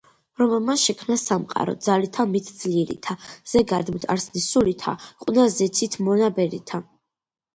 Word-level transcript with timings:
რომელმან 0.41 0.77
შექმნა 0.83 1.17
სამყარო 1.23 1.73
ძალითა 1.87 2.25
მითძლიერითა, 2.31 3.17
ზეგარდმოთ 3.51 4.07
არსნი 4.13 4.43
სულითა 4.45 4.93
ყვნა 5.21 5.45
ზეცითმონაბერითა 5.59 6.81